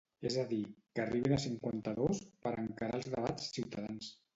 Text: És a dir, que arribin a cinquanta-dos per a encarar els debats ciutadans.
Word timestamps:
És 0.27 0.37
a 0.43 0.45
dir, 0.53 0.59
que 0.95 1.03
arribin 1.03 1.37
a 1.37 1.39
cinquanta-dos 1.45 2.25
per 2.49 2.57
a 2.59 2.67
encarar 2.67 3.01
els 3.03 3.15
debats 3.15 3.59
ciutadans. 3.59 4.15